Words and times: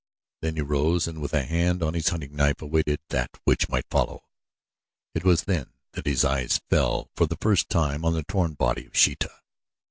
Then 0.41 0.55
he 0.55 0.63
rose 0.63 1.07
and 1.07 1.21
with 1.21 1.31
a 1.31 1.43
hand 1.43 1.83
on 1.83 1.93
his 1.93 2.07
hunting 2.07 2.35
knife 2.35 2.63
awaited 2.63 3.01
that 3.09 3.37
which 3.43 3.69
might 3.69 3.85
follow. 3.91 4.23
It 5.13 5.23
was 5.23 5.43
then 5.43 5.73
that 5.91 6.07
his 6.07 6.25
eyes 6.25 6.59
fell 6.71 7.11
for 7.15 7.27
the 7.27 7.37
first 7.37 7.69
time 7.69 8.03
on 8.03 8.13
the 8.13 8.23
torn 8.23 8.55
body 8.55 8.87
of 8.87 8.97
Sheeta. 8.97 9.29